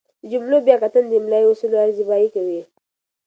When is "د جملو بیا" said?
0.21-0.75